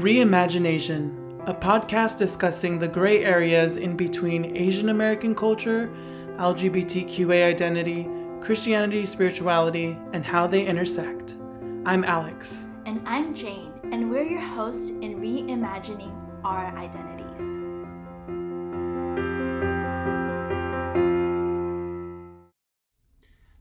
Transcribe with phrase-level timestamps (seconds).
[0.00, 5.90] Reimagination, a podcast discussing the gray areas in between Asian American culture,
[6.38, 8.08] LGBTQA identity,
[8.40, 11.34] Christianity, spirituality, and how they intersect.
[11.84, 12.62] I'm Alex.
[12.86, 17.20] And I'm Jane, and we're your hosts in reimagining our identities.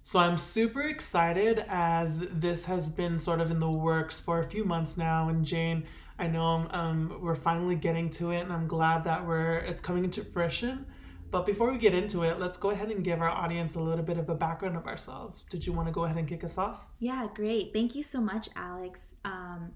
[0.03, 4.43] So I'm super excited as this has been sort of in the works for a
[4.43, 5.29] few months now.
[5.29, 5.85] And Jane,
[6.19, 10.03] I know um, we're finally getting to it, and I'm glad that we're it's coming
[10.03, 10.85] into fruition.
[11.31, 14.03] But before we get into it, let's go ahead and give our audience a little
[14.03, 15.45] bit of a background of ourselves.
[15.45, 16.81] Did you want to go ahead and kick us off?
[16.99, 17.71] Yeah, great.
[17.71, 19.13] Thank you so much, Alex.
[19.23, 19.71] Um,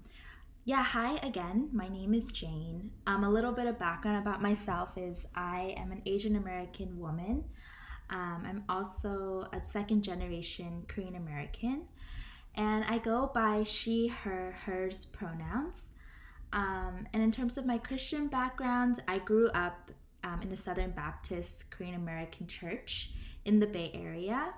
[0.64, 1.70] yeah, hi again.
[1.72, 2.90] My name is Jane.
[3.06, 7.44] Um, a little bit of background about myself is I am an Asian American woman.
[8.10, 11.84] Um, I'm also a second generation Korean American,
[12.54, 15.88] and I go by she, her, hers pronouns.
[16.54, 19.90] Um, and in terms of my Christian background, I grew up
[20.22, 23.10] um, in the Southern Baptist Korean American Church
[23.44, 24.54] in the Bay Area.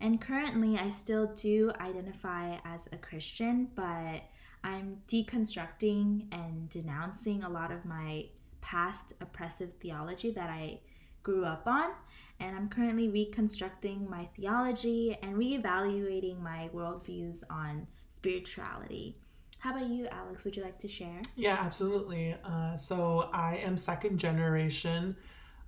[0.00, 4.22] And currently, I still do identify as a Christian, but
[4.62, 8.26] I'm deconstructing and denouncing a lot of my
[8.60, 10.80] past oppressive theology that I
[11.22, 11.90] grew up on
[12.40, 19.16] and I'm currently reconstructing my theology and reevaluating my worldviews on spirituality.
[19.60, 20.44] How about you, Alex?
[20.44, 21.20] Would you like to share?
[21.36, 22.34] Yeah, absolutely.
[22.42, 25.14] Uh, so I am second generation.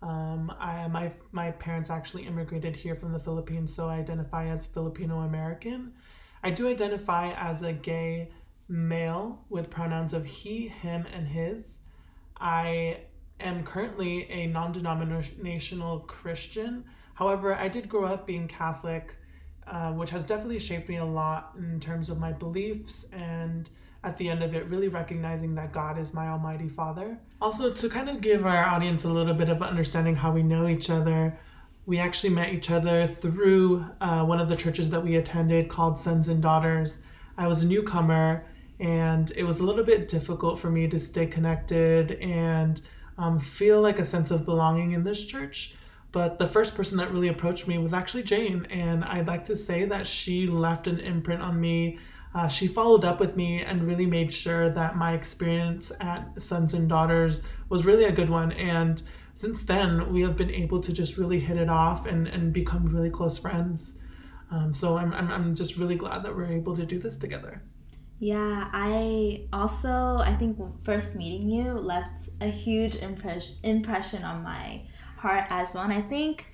[0.01, 4.67] Um, I, my my parents actually immigrated here from the Philippines, so I identify as
[4.67, 5.93] Filipino American.
[6.43, 8.31] I do identify as a gay
[8.67, 11.77] male with pronouns of he, him, and his.
[12.41, 13.01] I
[13.41, 16.85] am currently a non denominational Christian.
[17.13, 19.15] However, I did grow up being Catholic,
[19.67, 23.69] uh, which has definitely shaped me a lot in terms of my beliefs and
[24.05, 27.19] at the end of it, really recognizing that God is my Almighty Father.
[27.41, 30.67] Also, to kind of give our audience a little bit of understanding how we know
[30.67, 31.39] each other,
[31.87, 35.99] we actually met each other through uh, one of the churches that we attended called
[35.99, 37.05] Sons and Daughters.
[37.37, 38.45] I was a newcomer,
[38.81, 42.81] and it was a little bit difficult for me to stay connected and
[43.19, 45.77] um, feel like a sense of belonging in this church.
[46.13, 49.57] But the first person that really approached me was actually Jane, and I'd like to
[49.57, 51.99] say that she left an imprint on me.
[52.35, 56.75] Uh, she followed up with me and really made sure that my experience at Sons
[56.75, 58.53] and Daughters was really a good one.
[58.53, 59.03] And
[59.35, 62.87] since then, we have been able to just really hit it off and, and become
[62.87, 63.99] really close friends.
[64.51, 67.63] Um, so I'm, I'm, I'm just really glad that we're able to do this together.
[68.19, 74.83] Yeah, I also I think first meeting you left a huge impression impression on my
[75.17, 75.83] heart as well.
[75.83, 76.47] And I think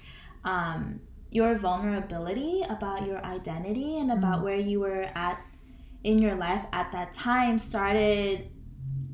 [0.46, 0.98] um,
[1.30, 4.44] your vulnerability about your identity and about mm.
[4.44, 5.44] where you were at
[6.04, 8.50] in your life at that time started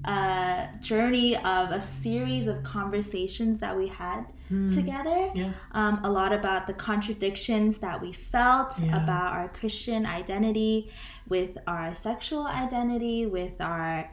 [0.05, 4.72] a journey of a series of conversations that we had mm.
[4.75, 5.31] together.
[5.34, 5.53] Yeah.
[5.72, 9.03] Um, a lot about the contradictions that we felt yeah.
[9.03, 10.91] about our Christian identity,
[11.28, 14.11] with our sexual identity, with our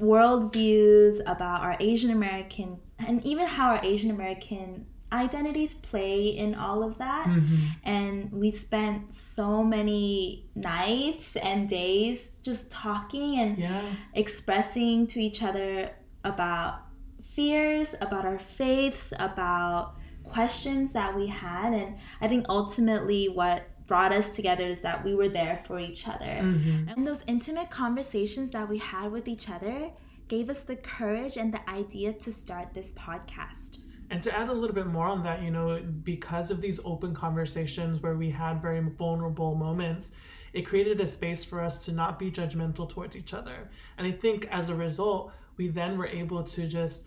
[0.00, 6.82] worldviews, about our Asian American, and even how our Asian American identities play in all
[6.82, 7.26] of that.
[7.26, 7.66] Mm-hmm.
[7.84, 13.82] And we spent so many nights and days just talking and yeah.
[14.14, 15.90] expressing to each other
[16.24, 16.80] about
[17.22, 21.72] fears, about our faiths, about questions that we had.
[21.72, 26.08] And I think ultimately what brought us together is that we were there for each
[26.08, 26.24] other.
[26.24, 26.88] Mm-hmm.
[26.88, 29.90] And those intimate conversations that we had with each other
[30.28, 33.78] gave us the courage and the idea to start this podcast.
[34.12, 37.14] And to add a little bit more on that, you know, because of these open
[37.14, 40.12] conversations where we had very vulnerable moments,
[40.52, 43.70] it created a space for us to not be judgmental towards each other.
[43.96, 47.04] And I think as a result, we then were able to just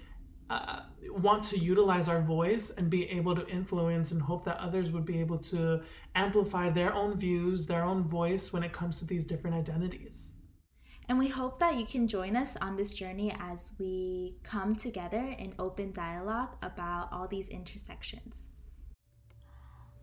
[0.50, 0.80] uh,
[1.10, 5.06] want to utilize our voice and be able to influence and hope that others would
[5.06, 5.82] be able to
[6.16, 10.35] amplify their own views, their own voice when it comes to these different identities.
[11.08, 15.36] And we hope that you can join us on this journey as we come together
[15.38, 18.48] in open dialogue about all these intersections.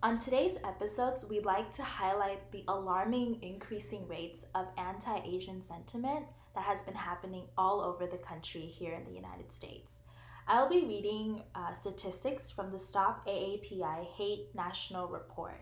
[0.04, 6.26] On today's episodes, we'd like to highlight the alarming increasing rates of anti Asian sentiment
[6.54, 9.98] that has been happening all over the country here in the United States.
[10.46, 15.60] I'll be reading uh, statistics from the Stop AAPI Hate National Report.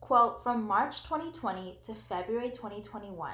[0.00, 3.32] Quote From March 2020 to February 2021,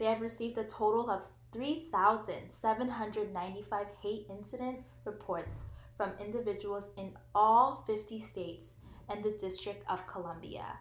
[0.00, 5.66] they have received a total of 3,795 hate incident reports
[5.96, 8.74] from individuals in all 50 states
[9.10, 10.78] and the District of Columbia,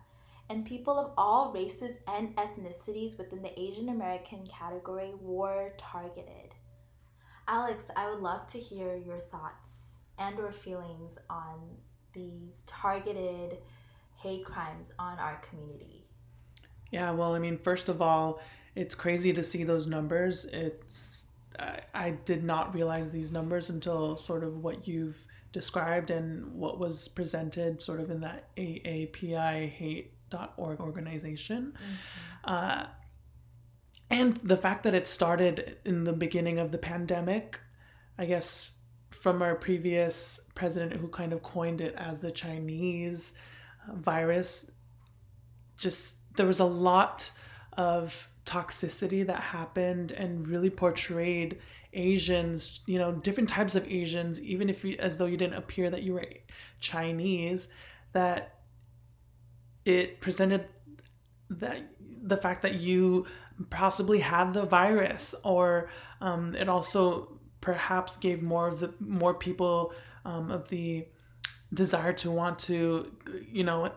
[0.50, 6.56] and people of all races and ethnicities within the Asian American category were targeted.
[7.50, 11.60] Alex, I would love to hear your thoughts and or feelings on
[12.14, 13.58] these targeted
[14.16, 16.06] hate crimes on our community.
[16.92, 18.40] Yeah, well, I mean, first of all,
[18.76, 20.46] it's crazy to see those numbers.
[20.46, 21.28] It's
[21.58, 25.18] I, I did not realize these numbers until sort of what you've
[25.52, 31.74] described and what was presented sort of in that AAPI hate.org organization.
[31.74, 32.54] Mm-hmm.
[32.54, 32.86] Uh,
[34.12, 37.60] and the fact that it started in the beginning of the pandemic,
[38.18, 38.72] I guess
[39.12, 43.34] from our previous president who kind of coined it as the Chinese
[43.94, 44.72] virus,
[45.78, 47.30] just there was a lot
[47.74, 51.60] of toxicity that happened and really portrayed
[51.94, 55.90] Asians, you know, different types of Asians, even if you, as though you didn't appear
[55.90, 56.26] that you were
[56.80, 57.68] Chinese,
[58.14, 58.60] that
[59.86, 60.66] it presented
[61.50, 61.82] that
[62.22, 63.26] the fact that you
[63.70, 65.90] possibly had the virus, or
[66.22, 69.94] um, it also perhaps gave more of the more people
[70.26, 71.08] um, of the
[71.74, 73.12] desire to want to,
[73.52, 73.92] you know,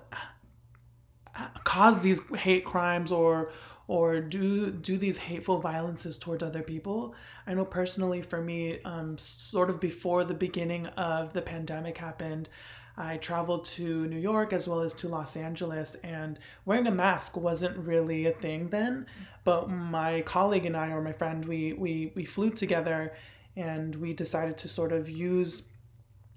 [1.65, 3.51] cause these hate crimes or
[3.89, 7.15] or do do these hateful violences towards other people.
[7.47, 12.49] I know personally for me, um, sort of before the beginning of the pandemic happened,
[12.97, 17.37] I traveled to New York as well as to Los Angeles, and wearing a mask
[17.37, 19.07] wasn't really a thing then.
[19.45, 23.15] But my colleague and I, or my friend, we we we flew together,
[23.57, 25.63] and we decided to sort of use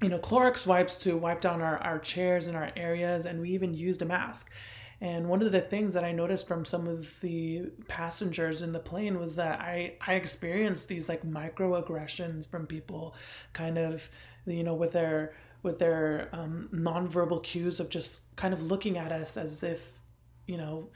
[0.01, 3.51] you know Clorox wipes to wipe down our, our chairs and our areas, and we
[3.51, 4.51] even used a mask.
[5.01, 8.79] And one of the things that I noticed from some of the passengers in the
[8.79, 13.15] plane was that I, I experienced these like microaggressions from people
[13.53, 14.09] kind of,
[14.45, 15.33] you know, with their
[15.63, 19.81] with their um, nonverbal cues of just kind of looking at us as if,
[20.45, 20.89] you know,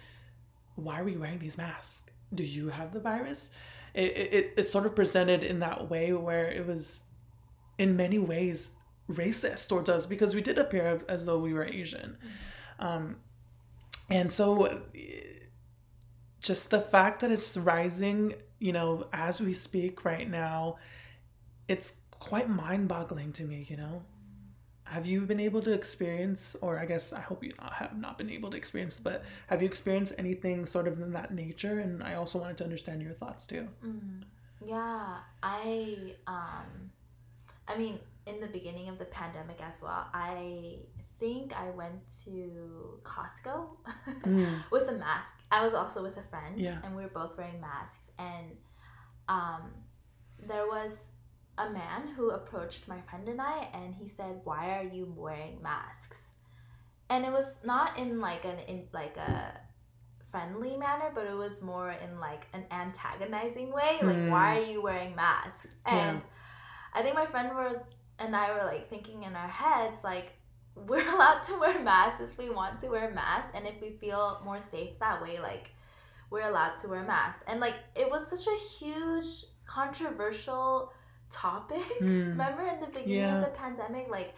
[0.75, 2.03] why are we wearing these masks?
[2.33, 3.49] Do you have the virus?
[3.95, 7.01] It, it, it sort of presented in that way where it was
[7.79, 8.69] in many ways
[9.09, 12.17] racist towards us because we did appear as though we were Asian.
[12.19, 12.85] Mm-hmm.
[12.85, 13.15] Um,
[14.09, 14.81] and so
[16.41, 20.77] just the fact that it's rising, you know, as we speak right now,
[21.67, 24.03] it's quite mind boggling to me, you know?
[24.83, 28.17] Have you been able to experience, or I guess I hope you not, have not
[28.17, 31.79] been able to experience, but have you experienced anything sort of in that nature?
[31.79, 33.67] And I also wanted to understand your thoughts too.
[33.85, 34.23] Mm,
[34.65, 36.89] yeah, I, um,
[37.67, 40.77] I mean, in the beginning of the pandemic as well, I
[41.19, 43.67] think I went to Costco
[44.23, 44.53] mm.
[44.71, 45.33] with a mask.
[45.51, 46.79] I was also with a friend, yeah.
[46.83, 48.09] and we were both wearing masks.
[48.17, 48.47] And
[49.27, 49.71] um,
[50.47, 51.11] there was
[51.57, 55.61] a man who approached my friend and I, and he said, "Why are you wearing
[55.61, 56.23] masks?"
[57.09, 59.59] And it was not in like an in like a
[60.31, 63.97] friendly manner, but it was more in like an antagonizing way.
[64.01, 64.29] Like, mm.
[64.29, 65.75] why are you wearing masks?
[65.85, 66.99] And yeah.
[66.99, 67.77] I think my friend was
[68.19, 70.33] and I were like thinking in our heads, like,
[70.87, 74.41] we're allowed to wear masks if we want to wear masks and if we feel
[74.43, 75.71] more safe that way like
[76.29, 80.91] we're allowed to wear masks and like it was such a huge controversial
[81.31, 82.27] topic mm.
[82.29, 83.37] remember in the beginning yeah.
[83.37, 84.33] of the pandemic like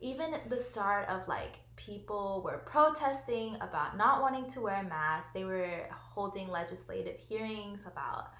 [0.00, 5.44] even the start of like people were protesting about not wanting to wear masks they
[5.44, 8.30] were holding legislative hearings about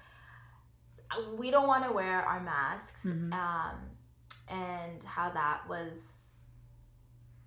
[1.37, 3.31] we don't want to wear our masks mm-hmm.
[3.33, 3.75] um,
[4.49, 6.24] and how that was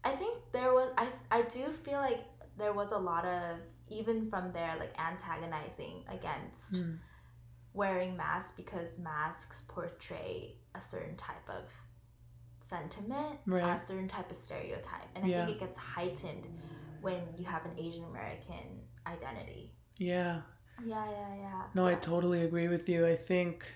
[0.05, 2.25] I think there was I I do feel like
[2.57, 6.99] there was a lot of even from there like antagonizing against mm.
[7.73, 11.71] wearing masks because masks portray a certain type of
[12.61, 13.77] sentiment, right.
[13.77, 15.47] a certain type of stereotype, and I yeah.
[15.47, 16.47] think it gets heightened
[17.01, 19.73] when you have an Asian American identity.
[19.97, 20.41] Yeah.
[20.85, 21.63] Yeah, yeah, yeah.
[21.75, 23.07] No, I totally agree with you.
[23.07, 23.67] I think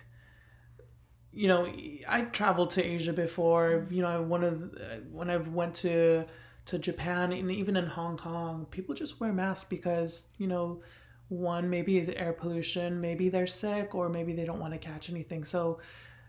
[1.32, 1.66] you know,
[2.08, 3.70] I've traveled to Asia before.
[3.70, 3.94] Mm-hmm.
[3.94, 4.74] You know, one of
[5.10, 6.24] when I've went to
[6.66, 10.82] to Japan and even in Hong Kong, people just wear masks because you know,
[11.28, 15.10] one maybe the air pollution, maybe they're sick, or maybe they don't want to catch
[15.10, 15.44] anything.
[15.44, 15.80] So,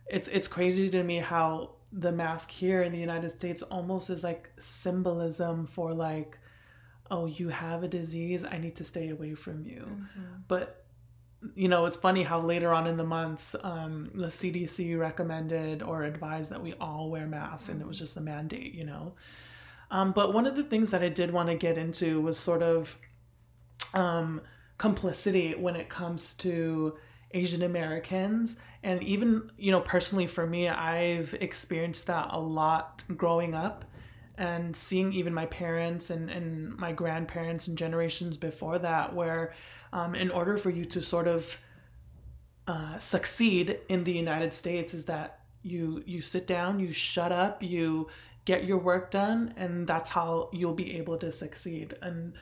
[0.07, 4.23] it's it's crazy to me how the mask here in the United States almost is
[4.23, 6.37] like symbolism for like,
[7.11, 9.85] oh, you have a disease, I need to stay away from you.
[9.85, 10.21] Mm-hmm.
[10.47, 10.82] But
[11.55, 16.03] you know, it's funny how later on in the months, um, the CDC recommended or
[16.03, 19.13] advised that we all wear masks, and it was just a mandate, you know.
[19.91, 22.63] Um, but one of the things that I did want to get into was sort
[22.63, 22.97] of
[23.93, 24.41] um,
[24.77, 26.97] complicity when it comes to
[27.31, 28.59] Asian Americans.
[28.81, 33.85] And even, you know, personally for me, I've experienced that a lot growing up
[34.37, 39.53] and seeing even my parents and, and my grandparents and generations before that, where
[39.91, 41.59] um, in order for you to sort of
[42.67, 47.63] uh, succeed in the United States is that you you sit down, you shut up,
[47.63, 48.07] you
[48.45, 51.95] get your work done, and that's how you'll be able to succeed.
[52.01, 52.33] And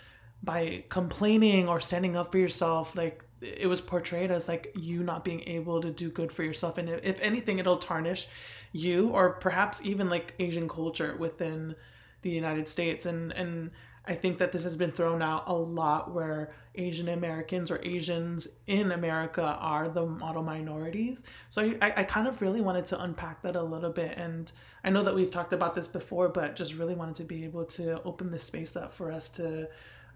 [0.44, 5.26] by complaining or standing up for yourself, like it was portrayed as like you not
[5.26, 8.28] being able to do good for yourself, and if anything, it'll tarnish
[8.72, 11.76] you or perhaps even like Asian culture within
[12.22, 13.06] the United States.
[13.06, 13.72] And and
[14.06, 18.48] I think that this has been thrown out a lot where Asian Americans or Asians
[18.66, 21.24] in America are the model minorities.
[21.50, 24.18] So I, I kind of really wanted to unpack that a little bit.
[24.18, 24.52] And
[24.84, 27.66] I know that we've talked about this before, but just really wanted to be able
[27.66, 29.68] to open this space up for us to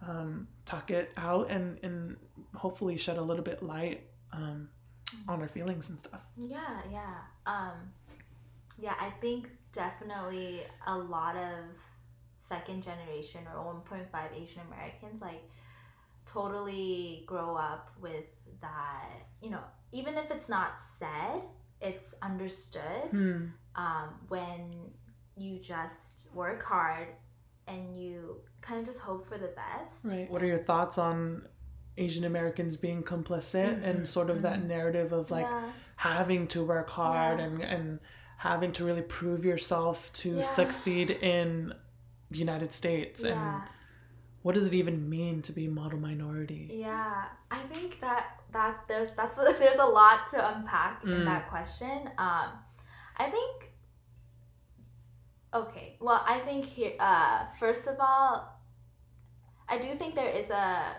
[0.02, 2.18] um, talk it out and, and
[2.54, 4.70] hopefully shed a little bit light um,
[5.28, 6.22] on our feelings and stuff.
[6.38, 7.16] Yeah, yeah.
[7.46, 7.94] Um,
[8.80, 11.64] yeah, I think definitely a lot of
[12.40, 14.06] second generation or 1.5
[14.40, 15.42] Asian Americans like
[16.26, 18.26] totally grow up with
[18.62, 19.10] that,
[19.42, 19.62] you know,
[19.92, 21.42] even if it's not said,
[21.82, 23.46] it's understood Hmm.
[23.76, 24.74] um, when
[25.38, 27.08] you just work hard
[27.68, 30.06] and you kind of just hope for the best.
[30.06, 30.30] Right.
[30.30, 31.48] What are your thoughts on
[31.98, 34.66] Asian Americans being complicit Mhm, and sort of that mhm.
[34.68, 37.46] narrative of like yeah, having to work hard Yeah.
[37.46, 38.00] and and
[38.38, 40.44] having to really prove yourself to Yeah.
[40.46, 41.74] succeed in
[42.32, 43.62] the United States and
[44.42, 46.68] what does it even mean to be model minority?
[46.72, 51.26] Yeah, I think that that there's that's there's a lot to unpack in Mm.
[51.26, 52.10] that question.
[52.18, 52.50] Um,
[53.18, 53.72] I think.
[55.54, 56.94] Okay, well, I think here.
[57.00, 58.55] Uh, first of all,
[59.68, 60.96] I do think there is a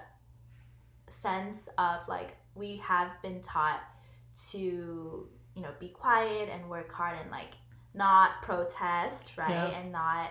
[1.09, 3.81] sense of like we have been taught
[4.51, 4.59] to
[5.55, 7.55] you know be quiet and work hard and like
[7.95, 9.79] not protest right Yeah.
[9.81, 10.31] and not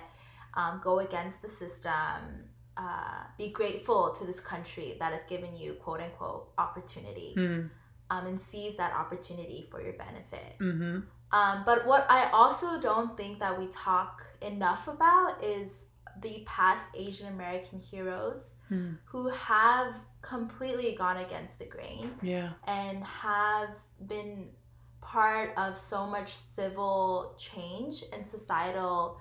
[0.55, 5.73] um, go against the system uh, be grateful to this country that has given you
[5.75, 7.61] quote unquote opportunity Hmm.
[8.09, 10.99] um, and seize that opportunity for your benefit Mm-hmm.
[11.31, 15.85] um, but what i also don't think that we talk enough about is
[16.21, 18.93] the past asian american heroes Hmm.
[19.05, 19.93] who have
[20.23, 22.49] completely gone against the grain Yeah.
[22.65, 23.69] and have
[24.07, 24.49] been
[25.01, 29.19] part of so much civil change and societal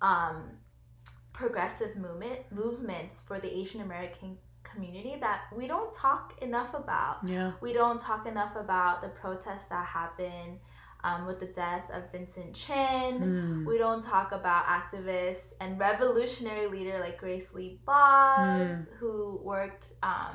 [0.00, 0.36] um,
[1.32, 7.16] progressive movement movements for the Asian American community that we don't talk enough about.
[7.26, 7.52] Yeah.
[7.60, 10.60] We don't talk enough about the protests that happened
[11.04, 13.18] um, with the death of Vincent Chin.
[13.18, 13.64] Hmm.
[13.66, 18.86] We don't talk about activists and revolutionary leader like Grace Lee Boggs, Mm.
[18.98, 20.34] who worked um,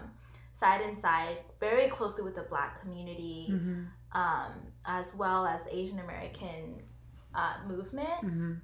[0.54, 3.88] side and side very closely with the Black community, Mhm.
[4.12, 4.52] um,
[4.86, 6.82] as well as Asian American
[7.34, 8.22] uh, movement.
[8.24, 8.62] Mhm.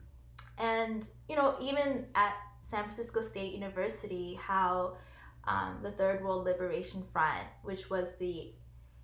[0.58, 4.98] And you know, even at San Francisco State University, how
[5.48, 8.52] um, the Third World Liberation Front, which was the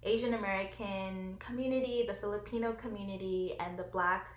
[0.03, 4.27] Asian American community, the Filipino community, and the Black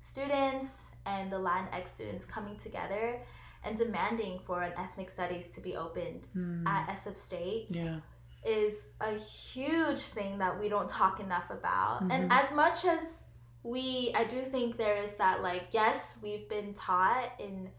[0.00, 3.20] students and the Latinx students coming together
[3.64, 6.66] and demanding for an ethnic studies to be opened Hmm.
[6.66, 8.00] at SF State Yeah.
[8.44, 12.02] is a huge thing that we don't talk enough about.
[12.02, 12.42] And Mhm.
[12.42, 13.24] as much as
[13.62, 17.70] we, I do think there is that, like, yes, we've been taught in,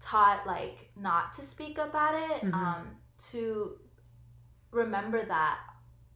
[0.00, 2.54] taught, like, not to speak about it, Mhm.
[2.54, 2.96] um,
[3.30, 3.78] to
[4.72, 5.58] remember that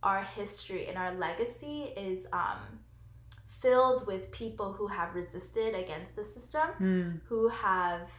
[0.02, 2.58] our history and our legacy is um,
[3.46, 7.10] filled with people who have resisted against the system Hmm.
[7.28, 8.10] who have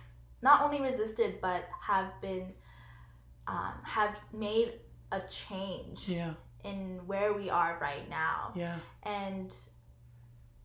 [0.42, 2.54] not only resisted but have been
[3.48, 4.74] um, have made
[5.12, 6.34] a change Yeah.
[6.64, 8.76] in where we are right now Yeah.
[9.04, 9.56] and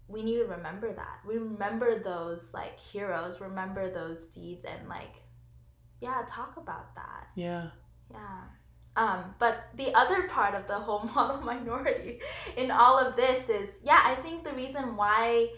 [0.08, 5.22] we need to remember that we remember those like heroes remember those deeds and like
[6.00, 7.70] yeah talk about that Yeah.
[8.10, 8.40] yeah.
[8.94, 12.20] Um, but the other part of the whole model minority
[12.56, 15.48] in all of this is, yeah, I think the reason why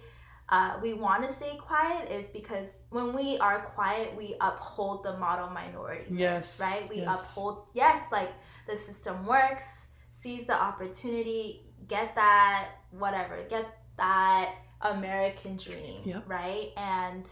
[0.51, 5.17] uh, we want to stay quiet is because when we are quiet, we uphold the
[5.17, 6.05] model minority.
[6.11, 6.61] Yes.
[6.61, 6.89] Right?
[6.89, 7.31] We yes.
[7.31, 8.31] uphold, yes, like
[8.69, 16.03] the system works, seize the opportunity, get that, whatever, get that American dream.
[16.05, 16.25] Yep.
[16.29, 16.73] Right?
[16.77, 17.27] And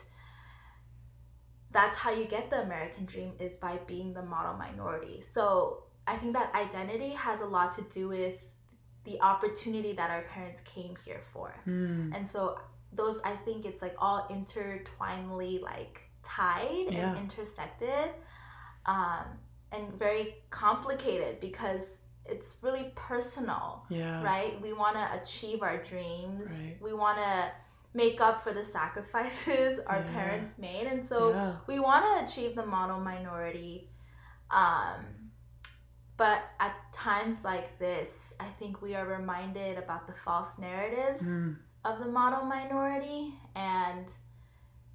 [1.71, 5.23] that's how you get the American dream is by being the model minority.
[5.33, 8.51] So I think that identity has a lot to do with
[9.05, 11.55] the opportunity that our parents came here for.
[11.65, 12.13] Hmm.
[12.15, 12.59] And so
[12.93, 17.11] those I think it's like all intertwinedly like tied Yeah.
[17.11, 18.11] and intersected.
[18.87, 19.25] Um,
[19.71, 24.23] and very complicated because it's really personal Yeah.
[24.23, 24.61] right?
[24.61, 26.51] We want to achieve our dreams.
[26.51, 26.77] Right.
[26.81, 27.51] We want to
[27.95, 30.13] make up for the sacrifices our Yeah.
[30.13, 33.89] parents made, and so we want to achieve the model minority.
[34.51, 35.22] Um,
[36.23, 41.57] but at times like this, I think we are reminded about the false narratives Mm.
[41.85, 44.07] of the model minority and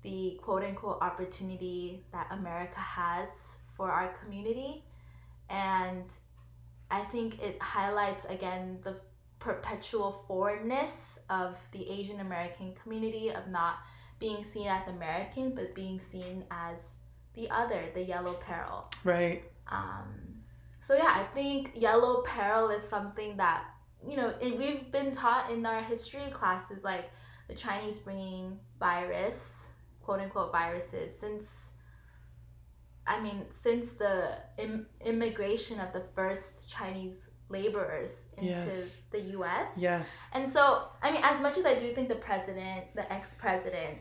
[0.04, 4.86] the quote unquote opportunity that America has for our community.
[5.50, 6.08] And
[6.90, 9.02] I think it highlights again the
[9.40, 13.76] perpetual foreignness of the Asian American community of not
[14.18, 16.96] being seen as American but being seen as
[17.34, 18.90] the other, the yellow peril.
[19.04, 19.44] Right.
[19.68, 20.37] Um,
[20.88, 23.66] so yeah, I think yellow peril is something that
[24.08, 27.12] you know and we've been taught in our history classes, like
[27.50, 29.68] the Chinese bringing virus,
[30.02, 31.72] quote unquote viruses, since
[33.06, 39.02] I mean since the Im- immigration of the first Chinese laborers into Yes.
[39.12, 39.74] the U.S.
[39.78, 40.22] Yes.
[40.34, 43.98] And so, I mean, as much as I do think the president, the ex president,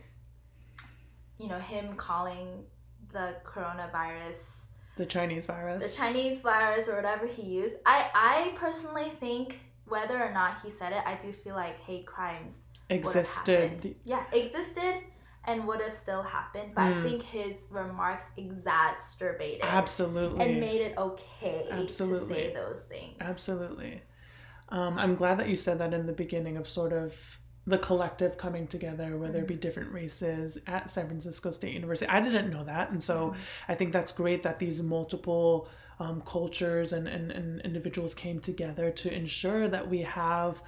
[1.38, 2.64] you know, him calling
[3.12, 4.65] the coronavirus
[4.97, 5.91] The Chinese virus.
[5.91, 5.97] the.
[5.97, 10.93] Chinese virus or whatever he used, I, I personally think whether or not he said
[10.93, 12.59] it, I do feel like hate crimes
[12.91, 13.95] existed.
[14.05, 14.95] Yeah, existed
[15.45, 16.73] and would have still happened.
[16.75, 17.03] But I Mm.
[17.05, 20.45] think his remarks exacerbated Absolutely.
[20.45, 22.29] and made it okay absolutely.
[22.29, 23.17] to say those things.
[23.21, 24.03] Absolutely.
[24.71, 27.12] Um, I'm glad that you said that in the beginning of sort of
[27.66, 32.08] the collective coming together, where there be different races at San Francisco State University.
[32.08, 32.90] I didn't know that.
[32.90, 33.35] And so
[33.68, 35.68] I think that's great that these multiple
[35.99, 40.62] um, cultures and, and, and individuals came together to ensure that we have,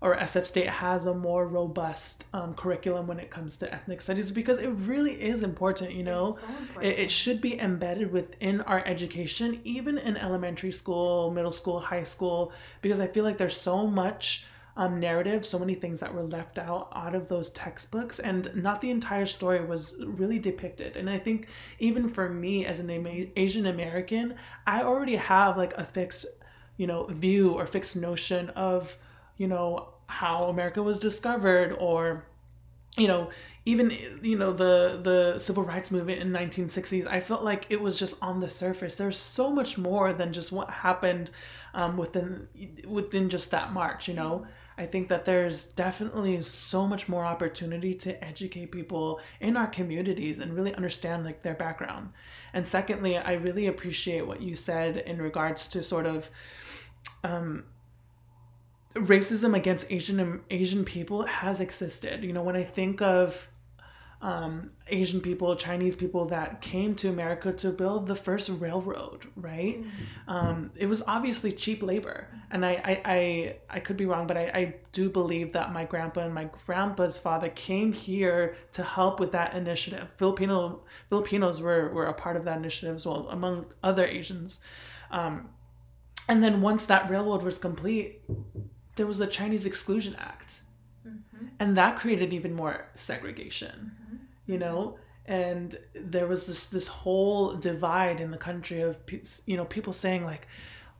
[0.00, 4.32] or SF State has a more robust um, curriculum when it comes to ethnic studies
[4.32, 6.30] because it really is important, you know?
[6.30, 11.52] It's so It, it should be embedded within our education, even in elementary school, middle
[11.52, 14.46] school, high school, because I feel like there's so much
[14.76, 18.80] um, narrative, so many things that were left out out of those textbooks, and not
[18.80, 20.96] the entire story was really depicted.
[20.96, 21.48] And I think
[21.78, 22.90] even for me as an
[23.36, 24.36] Asian American,
[24.66, 26.26] I already have like a fixed,
[26.76, 28.96] you know, view or fixed notion of,
[29.36, 32.24] you know, how America was discovered or
[32.96, 33.30] you know
[33.70, 33.90] even
[34.22, 38.16] you know the the civil rights movement in 1960s i felt like it was just
[38.20, 38.96] on the surface.
[38.96, 41.30] There's so much more than just what happened
[41.72, 42.48] um, within
[42.86, 44.46] within just that march you know?
[44.76, 50.38] I think that there's definitely so much more opportunity to educate people in our communities
[50.38, 52.10] and really understand like their background.
[52.52, 56.30] And secondly i really appreciate what you said in regards to sort of
[57.22, 57.64] um,
[58.94, 62.24] racism against Asian Asian people has existed.
[62.24, 63.48] You know, when I think of
[64.22, 69.82] um, Asian people, Chinese people that came to America to build the first railroad, right?
[70.28, 74.36] Um, it was obviously cheap labor, and I I, I, I could be wrong, but
[74.36, 79.20] I, I do believe that my grandpa and my grandpa's father came here to help
[79.20, 80.08] with that initiative.
[80.18, 84.60] Filipino Filipinos were were a part of that initiative as well, among other Asians.
[85.10, 85.48] Um,
[86.28, 88.20] and then once that railroad was complete,
[88.96, 90.60] there was the Chinese Exclusion Act,
[91.58, 93.92] and that created even more segregation.
[94.46, 98.96] You know, and there was this this whole divide in the country of
[99.46, 100.46] you know people saying like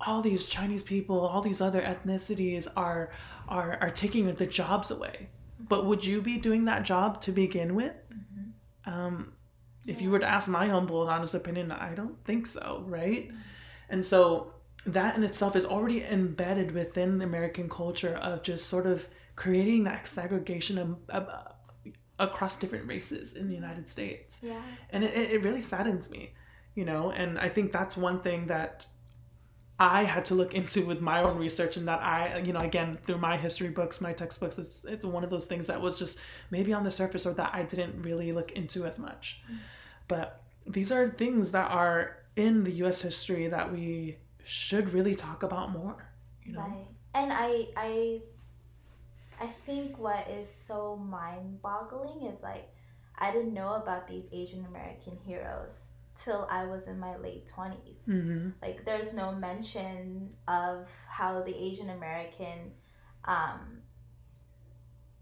[0.07, 3.13] all these Chinese people, all these other ethnicities are
[3.49, 5.29] are are taking the jobs away.
[5.59, 7.93] But would you be doing that job to begin with?
[8.87, 9.35] Um,
[9.87, 13.31] if you were to ask my humble and honest opinion, I don't think so, right?
[13.89, 14.55] And so
[14.87, 19.85] that in itself is already embedded within the American culture of just sort of creating
[19.85, 21.29] that segregation of, of,
[22.21, 24.41] across different races in the United States.
[24.43, 24.61] Yeah.
[24.91, 26.33] And it, it really saddens me,
[26.75, 28.87] you know, and I think that's one thing that
[29.81, 32.99] I had to look into with my own research and that I, you know, again,
[33.07, 36.19] through my history books, my textbooks, it's, it's one of those things that was just
[36.51, 39.41] maybe on the surface or that I didn't really look into as much.
[39.51, 39.57] Mm.
[40.07, 45.43] But these are things that are in the US history that we should really talk
[45.43, 46.13] about more,
[46.45, 46.61] you know?
[46.61, 46.87] Right.
[47.15, 48.21] And I I
[49.41, 52.69] I think what is so mind boggling is like
[53.19, 55.85] I didn't know about these Asian American heroes
[56.17, 57.99] till I was in my late twenties.
[58.07, 58.51] Mm-hmm.
[58.63, 62.73] Like there's no mention of how the Asian American
[63.25, 63.79] um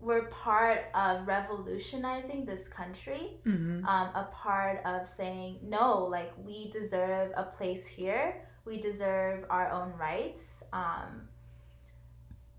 [0.00, 3.84] were part of revolutionizing this country Mm-hmm.
[3.84, 9.70] um, a part of saying no like we deserve a place here we deserve our
[9.72, 11.27] own rights um,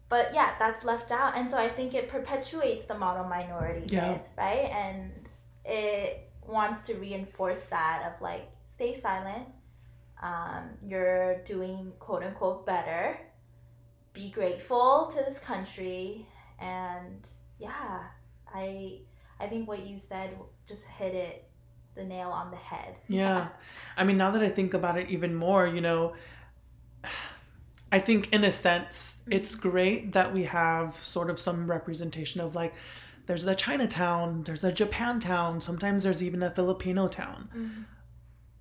[0.10, 1.38] but yeah that's left out.
[1.38, 4.14] And so i think it perpetuates the model minority Yeah.
[4.14, 4.70] myth right?
[4.72, 5.12] And
[5.66, 9.48] it wants to reinforce that of like stay silent.
[10.22, 13.20] Um, you're doing quote unquote better.
[14.14, 16.26] Be grateful to this country.
[16.60, 17.28] And
[17.60, 18.00] yeah
[18.54, 19.00] i
[19.40, 20.30] i think what you said
[20.68, 21.50] just hit it
[21.96, 22.96] the nail on the head.
[23.10, 23.50] Yeah.
[23.98, 26.14] I mean, now that I think about it even more, you know,
[27.92, 32.56] I think in a sense, it's great that we have sort of some representation of
[32.56, 32.74] like
[33.26, 37.86] there's the Chinatown, there's a Japantown, sometimes there's even a Filipino town.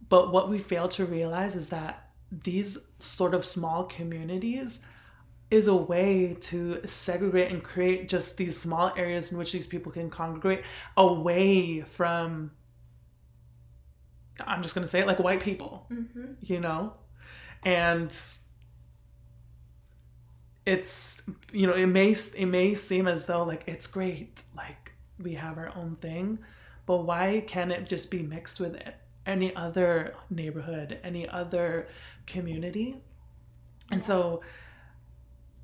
[0.09, 4.81] But what we fail to realize is that these sort of small communities
[5.51, 9.91] is a way to segregate and create just these small areas in which these people
[9.91, 10.63] can congregate
[10.97, 12.51] away from
[14.47, 16.33] I'm just going to say it like white people, Mm-hmm.
[16.43, 16.93] you know?
[17.65, 18.15] And
[20.69, 25.35] it's you know, it may it may seem as though like it's great, like we
[25.35, 26.39] have our own thing,
[26.85, 28.77] but why can't it just be mixed with
[29.25, 31.89] any other neighborhood, any other
[32.27, 32.97] community?
[33.91, 34.43] And so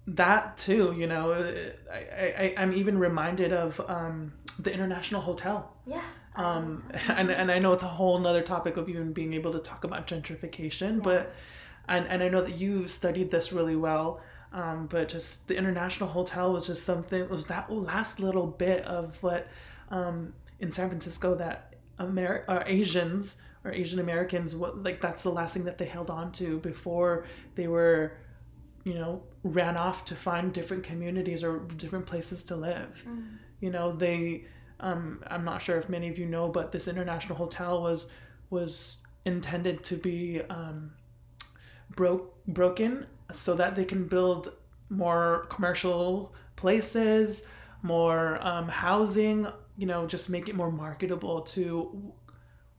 [0.06, 1.32] that too, you know,
[1.92, 5.70] I, I, I'm even reminded of um, the International Hotel.
[5.86, 6.02] Yeah.
[6.36, 9.58] Um, and, and I know it's a whole nother topic of even being able to
[9.58, 11.34] talk about gentrification, but
[11.88, 14.22] and, and I know that you studied this really well.
[14.54, 17.20] Um, but just the International Hotel was just something.
[17.20, 19.48] It was that last little bit of what
[19.90, 25.30] um, in San Francisco that Amer- uh, Asians or Asian Americans what like that's the
[25.30, 28.16] last thing that they held on to before they were
[28.84, 33.02] you know ran off to find different communities or different places to live
[33.60, 34.44] you know they
[34.80, 38.06] um, i'm not sure if many of you know but this international hotel was
[38.50, 40.92] was intended to be um,
[41.96, 44.52] broke broken so that they can build
[44.90, 47.42] more commercial places
[47.82, 52.12] more um, housing you know just make it more marketable to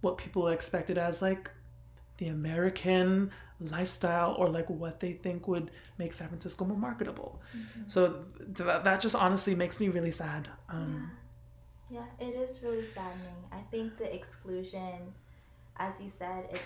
[0.01, 1.49] what people expected as like
[2.17, 7.41] the American lifestyle or like what they think would make San Francisco more marketable.
[7.87, 10.49] So that, that just honestly makes me really sad.
[10.69, 11.11] Um,
[11.89, 13.41] Yeah, it is really saddening.
[13.51, 15.13] I think the exclusion,
[15.77, 16.61] as you said, it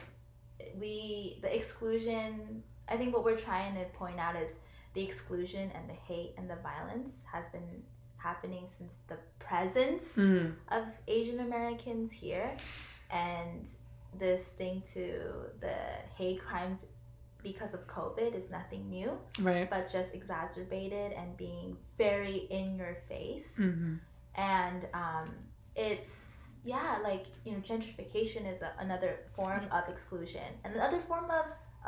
[0.80, 2.64] we the exclusion.
[2.90, 4.52] I think what we're trying to point out is
[4.94, 7.84] the exclusion and the hate and the violence has been
[8.18, 12.58] happening since the presence mm, of Asian Americans here,
[13.12, 13.68] and
[14.18, 15.22] this thing to
[15.60, 15.76] the
[16.18, 16.86] hate crimes
[17.42, 19.70] because of COVID is nothing new, right.
[19.70, 23.56] but just exacerbated and being very in your face.
[23.56, 23.96] Hmm
[24.40, 25.32] and um,
[25.76, 31.26] it's yeah like you know gentrification is a, another form of exclusion and another form
[31.26, 31.46] of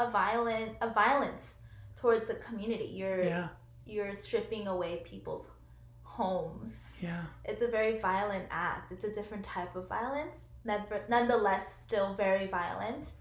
[0.07, 1.55] a violent of violence
[1.95, 3.47] towards the community you're Yeah.
[3.85, 5.49] you're stripping away people's
[6.03, 7.23] homes Yeah.
[7.45, 12.47] it's a very violent act it's a different type of violence never, nonetheless still very
[12.47, 13.11] violent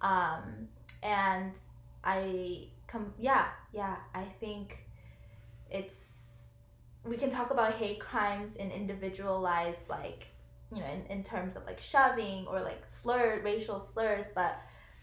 [0.00, 0.68] um,
[1.02, 1.52] and
[2.04, 4.86] i come yeah yeah i think
[5.70, 6.42] it's
[7.04, 10.28] we can talk about hate crimes in individualized like
[10.74, 14.60] you know in, in terms of like shoving or like slur racial slurs but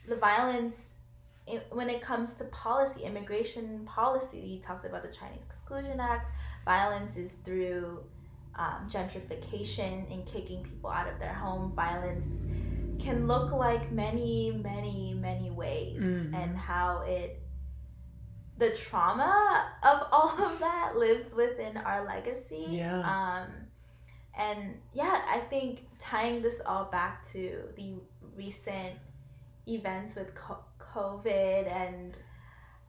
[0.07, 0.95] the violence
[1.71, 6.29] when it comes to policy immigration policy you talked about the chinese exclusion act
[6.65, 8.03] violence is through
[8.55, 12.41] um, gentrification and kicking people out of their home violence
[12.99, 16.33] can look like many many many ways Mhm.
[16.43, 17.41] and how it
[18.57, 22.99] the trauma of all of that lives within our legacy Yeah.
[23.01, 23.47] um
[24.37, 27.93] and yeah i think tying this all back to the
[28.35, 28.95] recent
[29.67, 30.63] events with co-
[30.97, 32.17] covid and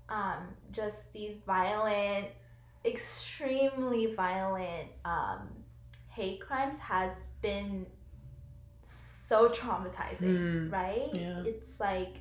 [0.09, 0.42] um
[0.73, 2.27] just these violent
[2.85, 5.40] extremely violent um
[6.09, 7.87] hate crimes has been
[8.83, 11.42] so traumatizing Mm, right yeah.
[11.44, 12.14] it's like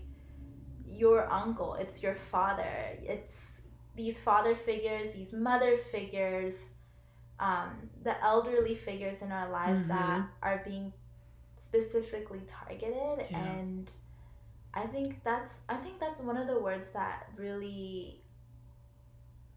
[0.86, 3.62] your uncle it's your father it's
[3.96, 6.56] these father figures these mother figures
[7.40, 7.70] um,
[8.04, 10.28] the elderly figures in our lives that Mhm.
[10.42, 10.92] are being
[11.58, 13.38] specifically targeted Yeah.
[13.54, 13.92] and
[14.84, 18.22] i think that's i think that's one of the words that really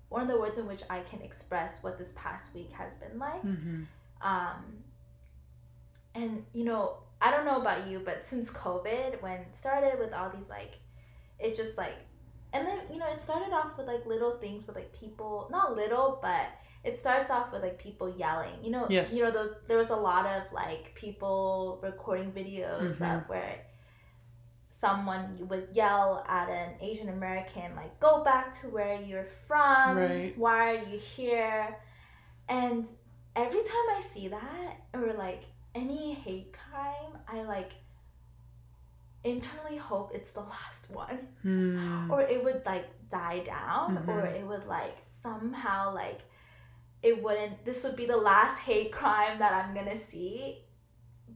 [0.08, 3.18] one of the words in which i can express what this past week has been
[3.18, 3.82] like hmm
[4.22, 4.64] um,
[6.14, 10.12] and you know, I don't know about you, but since COVID, when it started with
[10.12, 10.78] all these like,
[11.38, 11.94] it just like,
[12.52, 15.76] and then you know, it started off with like little things with like people, not
[15.76, 16.48] little, but
[16.84, 18.52] it starts off with like people yelling.
[18.62, 19.14] You know, Yes.
[19.14, 23.22] you know, those, there was a lot of like people recording videos Mhm.
[23.22, 23.64] of where
[24.80, 29.96] someone would yell at an Asian American like, "Go back to where you're from.
[29.96, 30.32] Right.
[30.36, 31.76] Why are you here?"
[32.48, 32.86] And
[33.36, 35.42] every time I see that or like
[35.74, 37.72] any hate crime, I like
[39.24, 44.34] internally hope it's the last one Mm, or it would like die down or Mhm.
[44.40, 46.20] it would like somehow like
[47.02, 50.58] it wouldn't this would be the last hate crime that I'm gonna see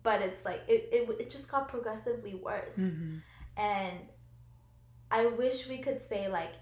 [0.02, 3.22] but it's like it, it, it just got progressively worse mhm.
[3.56, 3.98] And
[5.10, 6.52] I wish we could say like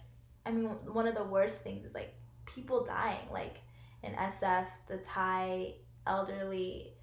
[0.44, 2.14] I mean, one of the worst things is like
[2.46, 3.28] people dying.
[3.32, 3.58] Like
[4.02, 5.74] in SF, the Thai
[6.06, 6.94] elderly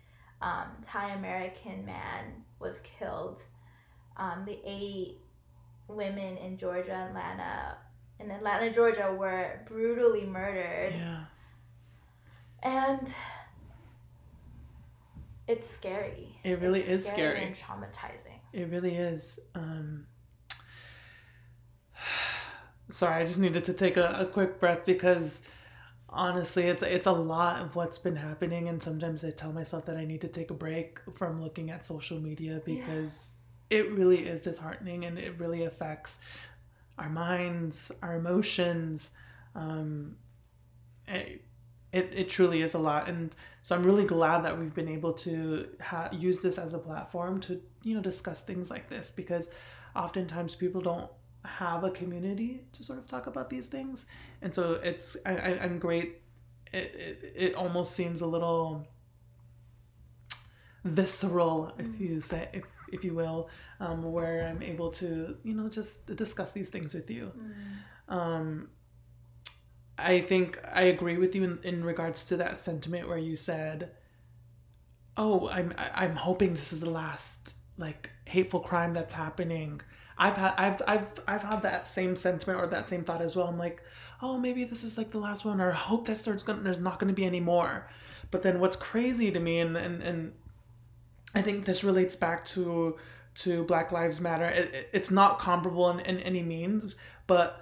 [0.41, 3.41] um, Thai American man was killed.
[4.17, 5.17] Um, the eight
[5.88, 7.78] women in Georgia, Atlanta,
[8.19, 10.93] in Atlanta, Georgia, were brutally murdered.
[10.93, 11.23] Yeah.
[12.62, 13.13] And
[15.47, 16.38] it's scary.
[16.43, 17.43] It really It's is scary.
[17.43, 18.38] and traumatizing.
[18.54, 19.40] It really is.
[19.56, 20.08] Um,
[22.90, 25.42] sorry, I just needed to take a, a quick breath because
[26.10, 29.98] honestly, it's it's a lot of what's been happening, and sometimes I tell myself that
[29.98, 33.36] I need to take a break from looking at social media because
[33.70, 36.20] it really is disheartening and it really affects
[36.98, 39.12] our minds, our emotions.
[39.56, 40.16] Um,
[41.08, 41.44] it,
[41.91, 43.10] it, it truly is a lot.
[43.10, 46.80] And so i'm really glad that we've been able to ha- use this as a
[46.80, 49.52] platform to you know discuss things like this because
[49.95, 51.10] oftentimes people don't
[51.45, 54.06] have a community to sort of talk about these things.
[54.41, 56.21] And so it's I, I, i'm great.
[56.71, 58.88] It, it, it almost seems a little
[60.86, 63.49] visceral if you say if, if you will
[63.82, 67.32] um, where i'm able to you know just discuss these things with you.
[68.08, 68.69] Um,
[70.00, 73.92] I think I agree with you in, in regards to that sentiment where you said,
[75.18, 79.82] "Oh, I'm I'm hoping this is the last like hateful crime that's happening."
[80.18, 83.48] I've had I've I've I've had that same sentiment or that same thought as well.
[83.48, 83.82] I'm like,
[84.22, 86.80] "Oh, maybe this is like the last one," or I hope that there's gonna there's
[86.80, 87.88] not gonna be any more.
[88.32, 90.34] But then what's crazy to me, and and and
[91.36, 92.98] I think this relates back to
[93.36, 94.46] to Black Lives Matter.
[94.46, 96.96] It, it- it's not comparable in, in any means,
[97.28, 97.62] but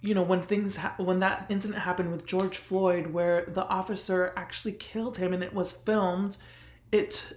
[0.00, 4.32] you know when things ha- when that incident happened with George Floyd where the officer
[4.36, 6.36] actually killed him and it was filmed
[6.92, 7.36] it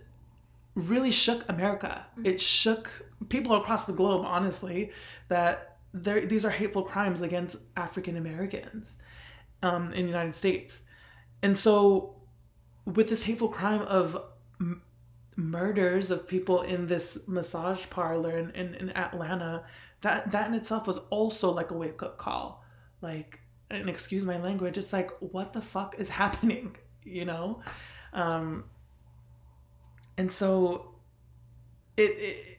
[0.76, 2.06] really shook America.
[2.24, 2.90] It shook
[3.30, 4.92] people across the globe honestly
[5.28, 8.98] that there these are hateful crimes against African Americans
[9.62, 10.82] um, in the United States.
[11.44, 12.16] And so
[12.86, 14.22] with this hateful crime of
[14.60, 14.82] m-
[15.36, 19.64] murders of people in this massage parlor in, in, in Atlanta
[20.02, 22.64] that that in itself was also like a wake up call.
[23.02, 27.62] Like, and excuse my language, it's like what the fuck is happening, you know?
[28.14, 28.66] Um,
[30.18, 30.96] and so,
[31.98, 32.58] it it,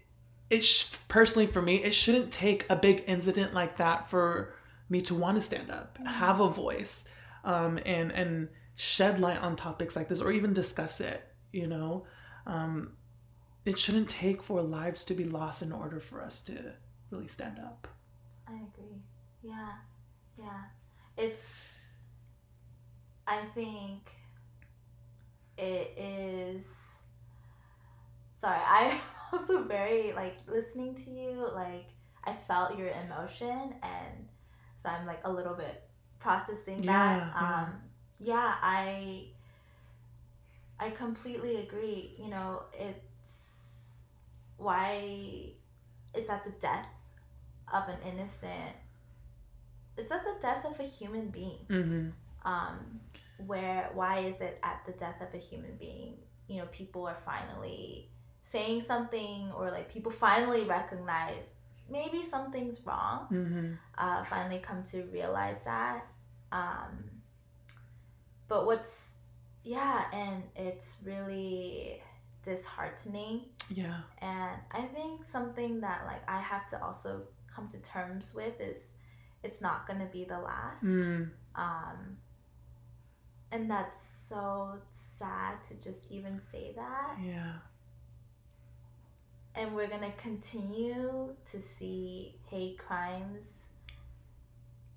[0.50, 4.55] it sh- personally for me, it shouldn't take a big incident like that for
[4.88, 7.05] me to want to stand up, have a voice,
[7.44, 11.22] um, and and shed light on topics like this, or even discuss it.
[11.52, 12.07] You know,
[12.46, 12.92] um,
[13.64, 16.72] it shouldn't take for lives to be lost in order for us to
[17.12, 17.87] really stand up.
[18.48, 19.03] I agree.
[19.42, 19.72] Yeah.
[20.38, 20.62] Yeah.
[21.16, 21.62] It's
[23.27, 24.11] I think
[25.59, 26.66] it is
[28.38, 28.98] sorry, I'm
[29.33, 31.87] also very like listening to you, like
[32.25, 34.29] I felt your emotion and
[34.77, 35.83] so I'm like a little bit
[36.18, 36.85] processing that.
[36.85, 37.62] Yeah, yeah.
[37.62, 37.72] Um
[38.18, 39.25] yeah, I
[40.79, 42.14] I completely agree.
[42.18, 42.98] You know, it's
[44.57, 45.53] why
[46.14, 46.87] it's at the death
[47.72, 48.74] of an innocent
[49.96, 52.08] it's at the death of a human being Mm-hmm.
[52.48, 53.00] um
[53.46, 56.14] where why is it at the death of a human being
[56.48, 58.08] you know people are finally
[58.42, 61.50] saying something or like people finally recognize
[61.90, 63.72] maybe something's wrong Mm-hmm.
[63.98, 66.06] uh, finally come to realize that
[66.52, 67.04] um
[68.48, 69.12] but what's
[69.64, 72.02] yeah and it's really
[72.44, 74.00] disheartening Yeah.
[74.20, 77.22] and I think something that like I have to also
[77.54, 78.78] come to terms with is
[79.42, 80.84] it's not gonna be the last.
[80.84, 81.30] Mm.
[81.54, 82.16] Um
[83.50, 84.78] and that's so
[85.18, 87.16] sad to just even say that.
[87.22, 87.52] Yeah.
[89.54, 93.66] And we're gonna continue to see hate crimes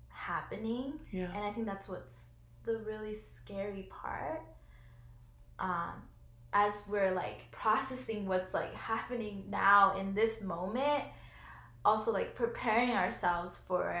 [0.08, 0.94] happening.
[1.12, 1.30] Yeah.
[1.34, 2.14] And I think that's what's
[2.64, 4.42] the really scary part.
[5.58, 6.02] Um,
[6.52, 11.04] as we're like processing what's like happening now in this moment,
[11.86, 13.94] also like preparing ourselves for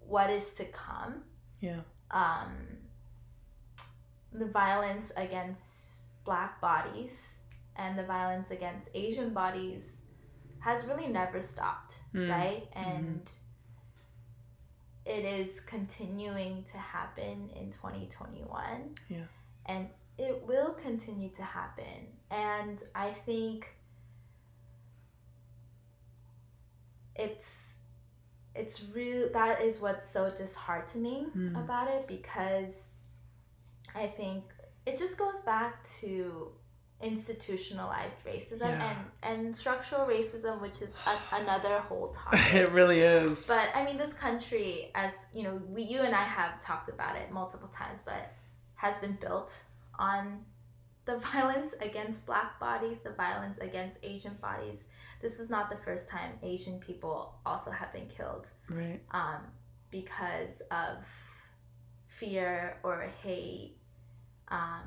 [0.00, 1.22] what is to come.
[1.60, 1.80] Yeah.
[2.10, 2.52] Um,
[4.32, 7.34] the violence against black bodies
[7.76, 9.96] and the violence against Asian bodies
[10.60, 12.30] has really never stopped Mm.
[12.30, 12.68] right?
[12.72, 13.30] And
[15.04, 18.94] it is continuing to happen in 2021.
[19.08, 19.18] Yeah.
[19.66, 22.08] And it will continue to happen.
[22.30, 23.76] And I think
[27.18, 27.62] it's
[28.54, 31.62] it's real that is what's so disheartening Mm.
[31.64, 32.86] about it because
[33.94, 34.44] I think
[34.86, 36.52] it just goes back to
[37.02, 38.90] institutionalized racism Yeah.
[39.22, 43.46] and and structural racism which is a, another whole topic it really is.
[43.46, 47.16] but i mean this country as you know we you and i have talked about
[47.16, 48.32] it multiple times but
[48.76, 49.58] has been built
[49.98, 50.40] on
[51.06, 54.84] the violence against black bodies the violence against asian bodies
[55.22, 59.00] this is not the first time asian people also have been killed right.
[59.12, 59.40] um,
[59.90, 61.06] because of
[62.16, 63.76] fear or hate
[64.48, 64.82] um,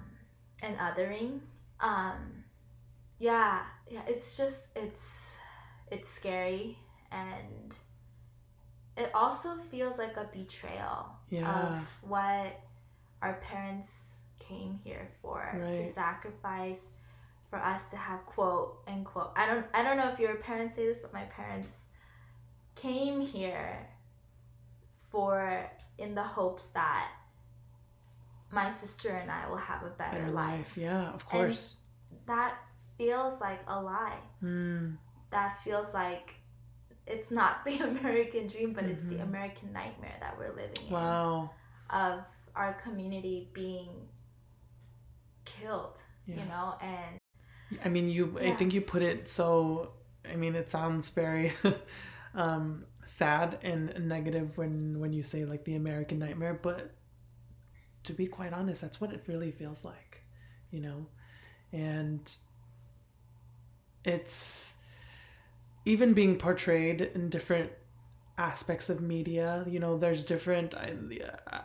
[0.64, 1.40] and othering.
[1.80, 2.44] Um,
[3.20, 5.36] yeah, yeah, it's just it's
[5.92, 6.78] it's scary
[7.12, 7.76] and
[8.98, 11.70] it also feels like a betrayal Yeah.
[11.70, 12.60] of what
[13.22, 14.09] our parents
[14.50, 15.40] came here for
[15.74, 16.88] to sacrifice
[17.50, 20.86] for us to have quote unquote I don't I don't know if your parents say
[20.86, 21.86] this but my parents
[22.76, 23.88] came here
[25.12, 27.12] for in the hopes that
[28.52, 30.54] my sister and I will have a better, Better life.
[30.58, 30.74] life.
[30.78, 31.78] Yeah, of course.
[32.26, 32.56] That
[32.98, 34.18] feels like a lie.
[34.44, 34.98] Mm,
[35.30, 36.34] That feels like
[37.06, 39.24] it's not the American dream, but it's the Mhm.
[39.24, 41.52] American nightmare that we're living in wow.
[41.92, 42.22] of
[42.56, 43.90] our community being
[45.60, 46.36] killed, Yeah.
[46.36, 47.20] you know, and
[47.86, 48.38] I mean, you.
[48.42, 49.92] I think you put it so.
[50.30, 51.54] I mean, it sounds very
[52.36, 56.92] um, sad and negative when when you say like the American nightmare, but
[58.04, 60.24] to be quite honest, that's what it really feels like,
[60.72, 61.06] you know,
[61.72, 62.36] and
[64.04, 64.76] it's
[65.86, 67.72] even being portrayed in different
[68.40, 70.96] aspects of media you know there's different I,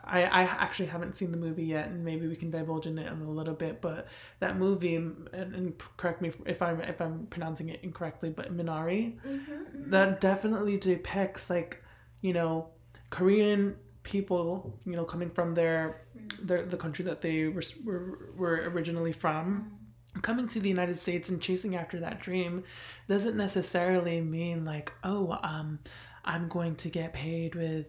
[0.05, 3.11] I i actually haven't seen the movie yet and maybe we can divulge in it
[3.11, 4.09] in a little bit but
[4.41, 9.17] that movie and, and correct me if i'm if i'm pronouncing it incorrectly but minari
[9.21, 11.83] mm-hmm, that definitely depicts like
[12.21, 12.69] you know
[13.11, 16.05] korean people you know coming from their
[16.41, 19.79] their the country that they were were, were originally from.
[20.23, 22.63] Coming to the United States and chasing after that dream
[23.09, 25.81] doesn't necessarily mean like, oh, um,
[26.25, 27.87] I'm going to get paid with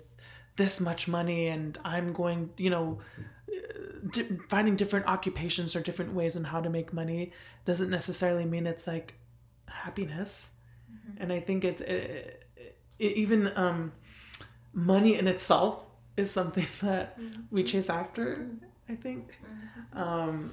[0.55, 2.99] this much money and I'm going, you know,
[4.11, 7.31] di- finding different occupations or different ways on how to make money
[7.65, 9.15] doesn't necessarily mean it's like
[9.67, 10.51] happiness.
[10.91, 11.17] Mhm.
[11.21, 13.91] And I think it's it, it, even um,
[14.73, 15.83] money in itself
[16.17, 17.17] is something that
[17.51, 18.47] we chase after.
[18.87, 19.37] I think.
[19.93, 19.99] Mhm.
[19.99, 20.51] Um,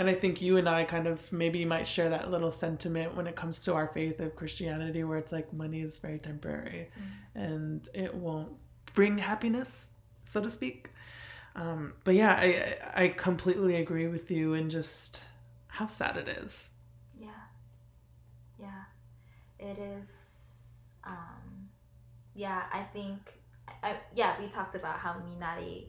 [0.00, 3.26] and I think you and I kind of maybe might share that little sentiment when
[3.26, 6.88] it comes to our faith of Christianity, where it's like money is very temporary
[7.34, 8.50] and it won't
[8.94, 9.88] bring happiness,
[10.24, 10.88] so to speak.
[11.54, 15.22] Um, but yeah, I, I I completely agree with you and just
[15.66, 16.70] how sad it is.
[17.20, 17.28] Yeah.
[18.58, 18.84] Yeah.
[19.58, 20.08] It is
[21.04, 21.68] um
[22.34, 23.18] yeah, I think
[23.82, 25.88] I, yeah, we talked about how Minari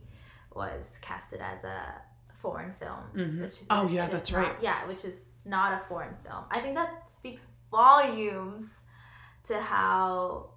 [0.54, 2.02] was casted as a
[2.42, 3.00] foreign film.
[3.16, 3.42] Mhm.
[3.42, 4.58] Which is, Oh, yeah, that's not- right.
[4.62, 6.44] Yeah, which is not a foreign film.
[6.50, 8.82] I think that speaks volumes
[9.46, 10.50] to how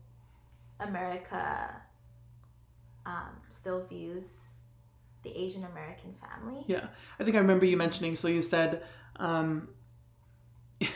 [0.81, 1.81] America
[3.07, 4.47] um, still views
[5.25, 6.65] the Asian American family.
[6.67, 6.87] Yeah,
[7.19, 8.17] I think I remember you mentioning.
[8.17, 8.83] So you said,
[9.17, 9.69] um,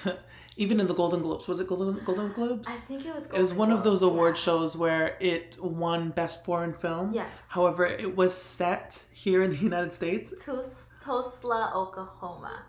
[0.56, 2.68] even in the Golden Globes, was it Golden Golden Globes?
[2.68, 3.26] I think it was.
[3.26, 4.42] it was Golden one of those award yeah.
[4.42, 7.12] shows where it won Best Foreign Film.
[7.12, 7.46] Yes.
[7.48, 10.32] However, it was set here in the United States.
[10.44, 12.64] Tus- Tulsa, Oklahoma.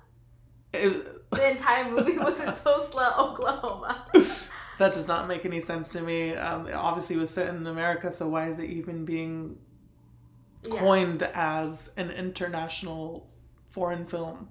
[0.74, 4.06] It- The entire movie was in Tulsa, Oklahoma.
[4.80, 6.36] that does not make any sense to me.
[6.36, 9.58] Um, it obviously was set in America, so why is it even being
[10.64, 10.80] Yeah.
[10.80, 13.28] coined as an international
[13.72, 14.48] foreign film?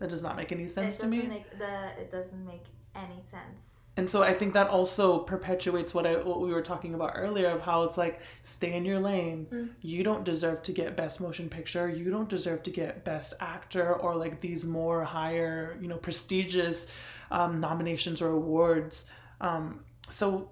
[0.00, 1.26] That does not make any sense to doesn't me.
[1.26, 1.90] make the.
[1.98, 2.64] It doesn't make
[2.96, 3.76] any sense.
[3.96, 7.48] And so I think that also perpetuates what I what we were talking about earlier
[7.48, 9.46] of how it's like stay in your lane.
[9.52, 9.70] Mm.
[9.82, 11.88] You don't deserve to get best motion picture.
[11.88, 16.86] You don't deserve to get best actor or like these more higher, you know, prestigious
[17.30, 19.04] um, nominations or awards.
[19.40, 20.50] Um, so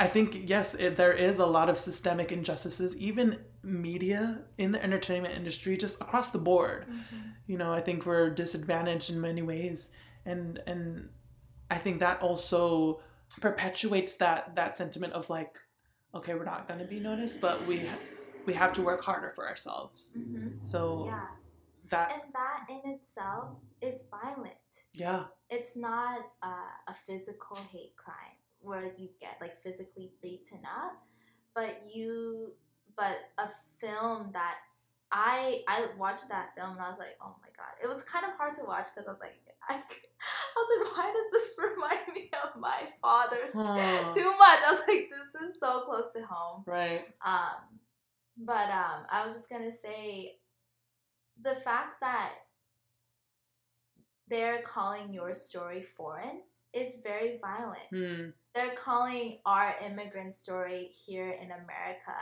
[0.00, 4.82] I think yes, it, there is a lot of systemic injustices, even media in the
[4.82, 6.86] entertainment industry, just across the board.
[7.46, 9.90] You know i think we're disadvantaged in many ways
[10.24, 11.08] and and
[11.70, 13.00] i think that also
[13.40, 15.56] perpetuates that that sentiment of like
[16.14, 17.90] okay we're not going to be noticed but we
[18.46, 20.12] we have to work harder for ourselves.
[20.16, 20.66] Mhm.
[20.66, 21.26] so Yeah,
[21.90, 24.70] that and that in itself is violent.
[24.94, 25.24] yeah.
[25.50, 30.94] It's not uh, a physical hate crime where you get like physically beaten up,
[31.54, 32.52] but you,
[32.96, 34.56] but a film that
[35.10, 38.24] I I watched that film and I was like, oh my god, it was kind
[38.24, 39.34] of hard to watch because I was like,
[39.68, 44.10] I, I was like, why does this remind me of my father's Aw.
[44.12, 44.60] too much?
[44.66, 46.64] I was like, this is so close to home.
[46.66, 47.78] right Um,
[48.38, 50.36] but um, I was just gonna say
[51.42, 52.32] the fact that
[54.28, 56.40] they're calling your story foreign
[56.72, 57.90] is very violent.
[57.92, 58.32] Mm.
[58.54, 62.16] They're calling our immigrant story here in America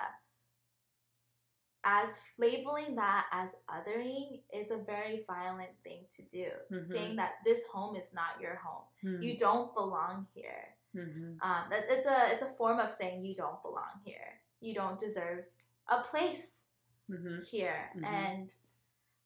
[1.84, 6.50] as labeling that as othering is a very violent thing to do.
[6.70, 6.88] Mhm.
[6.88, 8.84] Saying that this home is not your home.
[9.02, 9.22] Mm.
[9.22, 10.76] You don't belong here.
[10.94, 11.38] Mhm.
[11.42, 14.40] Um, that it's a it's a form of saying you don't belong here.
[14.60, 15.46] You don't deserve
[15.88, 16.64] a place
[17.08, 17.44] Mhm.
[17.46, 18.04] here, Mhm.
[18.04, 18.54] and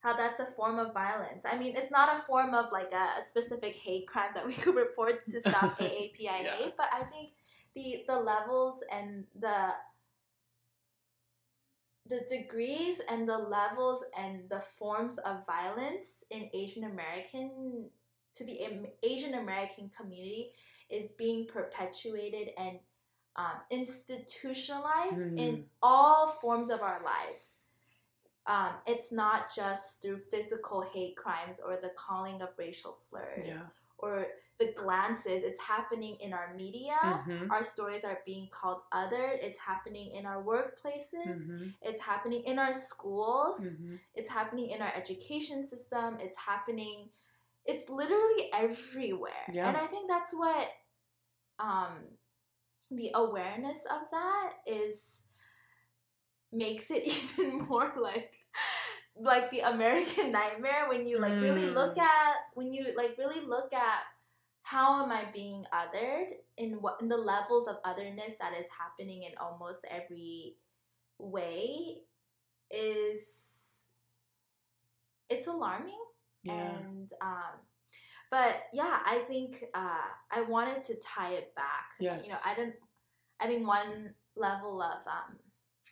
[0.01, 1.45] how that's a form of violence.
[1.47, 4.55] I mean, it's not a form of like a, a specific hate crime that we
[4.55, 6.71] could report to stop AAPI Yeah.
[6.77, 7.33] but I think
[7.75, 9.75] the the levels and the
[12.09, 17.89] the degrees and the levels and the forms of violence in Asian American
[18.35, 18.61] to the
[19.03, 20.51] Asian American community
[20.91, 22.79] is being perpetuated and
[23.37, 25.65] um, institutionalized in Mm.
[25.83, 27.53] all forms of our lives.
[28.47, 33.63] Um, it's not just through physical hate crimes or the calling of racial slurs Yeah.
[33.99, 34.27] Or
[34.59, 35.43] the glances.
[35.43, 36.95] It's happening in our media.
[37.03, 37.51] Mhm.
[37.51, 39.33] Our stories are being called other.
[39.33, 41.45] It's happening in our workplaces.
[41.45, 41.75] Mhm.
[41.83, 43.61] It's happening in our schools.
[43.61, 43.99] Mhm.
[44.15, 46.21] It's happening in our education system.
[46.21, 47.11] It's happening.
[47.65, 49.45] It's literally everywhere.
[49.53, 49.69] Yeah.
[49.69, 50.69] And I think that's what
[51.59, 52.19] um,
[52.91, 55.23] the awareness of that is
[56.53, 57.05] makes it
[57.39, 58.44] even more like
[59.17, 61.75] like the American nightmare when you like really Mm.
[61.75, 64.01] look at when you like really look at
[64.63, 69.23] how am I being othered in what in the levels of otherness that is happening
[69.25, 70.57] in almost every
[71.19, 72.03] way
[72.71, 73.21] is
[75.29, 75.99] it's alarming
[76.45, 76.53] Yeah.
[76.79, 77.55] and um
[78.31, 81.87] but yeah i think uh i wanted to tie it back
[82.25, 82.75] you know i don't
[83.41, 85.37] i think one level of um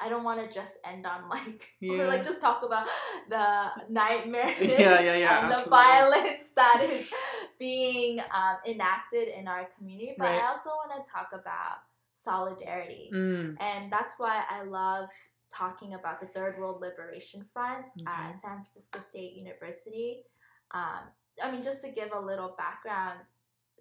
[0.01, 2.87] I don't want to just end on like or like just talk about
[3.29, 7.13] the nightmares Yeah, yeah, yeah, and the violence that is
[7.59, 10.15] being um, enacted in our community.
[10.19, 10.43] But Right.
[10.43, 11.79] I also want to talk about
[12.15, 13.11] solidarity.
[13.13, 13.57] Mm.
[13.61, 15.11] And that's why I love
[15.53, 18.41] talking about the Third World Liberation Front at Mhm.
[18.41, 20.25] San Francisco State University.
[20.73, 21.01] Um,
[21.43, 23.21] I mean, just to give a little background,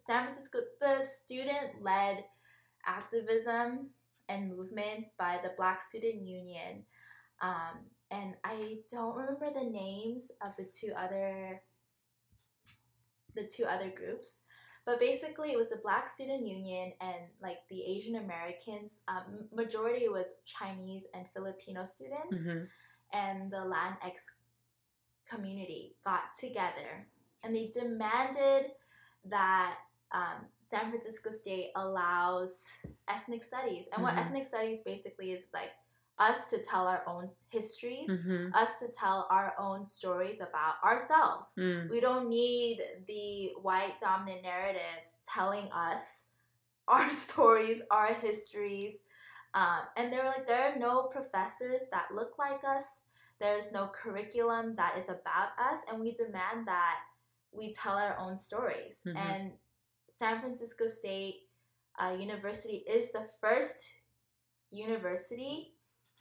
[0.06, 2.26] San Francisco, the student led
[2.86, 3.92] activism
[4.32, 6.84] and movement by the Black Student Union.
[7.42, 11.62] Um, and I don't remember the names of the two other
[13.36, 14.42] the two other groups
[14.86, 20.10] but basically it was the black student union and like the asian americans um, majority
[20.10, 22.68] was chinese and filipino students Mhm.
[23.14, 24.20] and the latinx
[25.26, 27.08] community got together
[27.44, 28.72] and they demanded
[29.26, 29.78] that
[30.14, 32.66] um, san francisco state allows
[33.08, 34.26] ethnic studies and what Mhm.
[34.26, 35.72] ethnic studies basically is is like
[36.20, 38.54] us to tell our own histories Mhm.
[38.54, 41.90] us to tell our own stories about ourselves Mm.
[41.90, 46.26] we don't need the white dominant narrative telling us
[46.88, 48.96] our stories, our histories.
[49.54, 52.84] Um, and they were like, there are no professors that look like us.
[53.40, 55.80] There's no curriculum that is about us.
[55.90, 57.00] And we demand that
[57.52, 59.00] we tell our own stories.
[59.06, 59.16] Mhm.
[59.16, 59.52] And
[60.22, 61.48] San Francisco State
[62.00, 63.90] uh, University is the first
[64.70, 65.74] university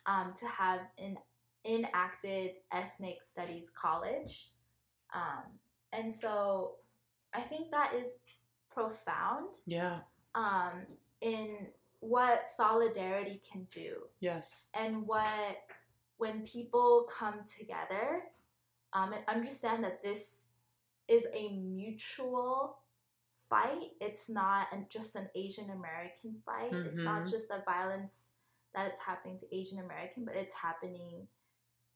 [0.06, 1.18] um, to have an
[1.66, 4.52] enacted ethnic studies college.
[5.14, 5.42] Um,
[5.92, 6.76] and so
[7.34, 8.14] I think that is
[8.70, 9.98] profound Yeah.
[10.34, 10.86] um,
[11.20, 11.66] in
[11.98, 14.68] what solidarity can do Yes.
[14.72, 15.58] and what
[16.16, 18.22] when people come together
[18.94, 20.44] um, and understand that this
[21.06, 22.79] is a mutual
[23.50, 27.30] fight it's not an, just an asian american fight it's not Mhm.
[27.30, 28.28] just a violence
[28.74, 31.26] that it's happening to asian american but it's happening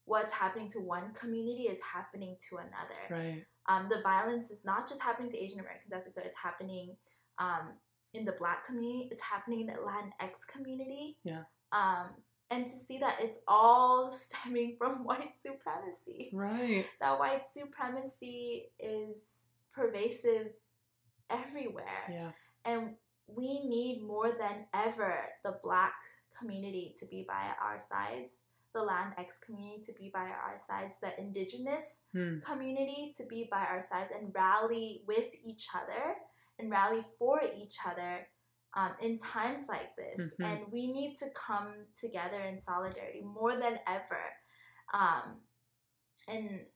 [0.06, 3.46] what's happening to one community is happening to another Right.
[3.68, 6.96] um, the violence is not just happening to Asian Americans, as we said, it's happening
[7.38, 7.72] um,
[8.12, 11.16] in the Black community, it's happening in the Latinx community.
[11.24, 11.44] Yeah.
[11.72, 12.08] Um,
[12.50, 16.30] and to see that it's all stemming from white supremacy.
[16.34, 16.84] Right.
[17.00, 19.16] That white supremacy is
[19.72, 20.48] pervasive
[21.30, 22.04] everywhere.
[22.10, 22.30] Yeah.
[22.64, 22.94] And
[23.26, 25.94] we need more than ever the Black
[26.38, 28.40] community to be by our sides,
[28.74, 32.42] the Latinx community to be by our sides, the Indigenous Mm.
[32.42, 36.16] community to be by our sides and rally with each other
[36.58, 38.26] and rally for each other
[38.76, 40.34] um, in times like this.
[40.34, 40.44] Mhm.
[40.44, 44.24] And we need to come together in solidarity more than ever.
[44.92, 45.40] Um,
[46.26, 46.66] and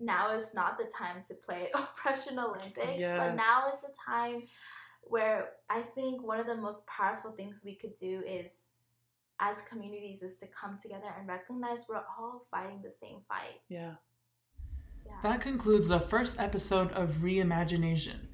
[0.00, 4.42] now is not the time to play Oppression Olympics, but now is the time
[5.02, 8.68] where I think one of the most powerful things we could do is
[9.40, 13.60] as communities is to come together and recognize we're all fighting the same fight.
[13.68, 13.94] Yeah.
[15.22, 18.28] That concludes the first episode of Reimaginasian.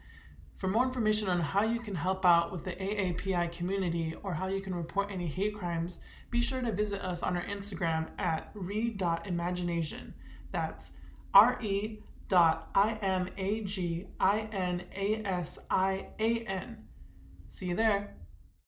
[0.56, 4.48] For more information on how you can help out with the AAPI community or how
[4.48, 6.00] you can report any hate crimes,
[6.30, 10.12] be sure to visit us on our Instagram at re.imaginasian.
[10.52, 10.92] That's
[11.34, 16.84] R E dot I M A G I N A S I A N.
[17.48, 18.19] See you there.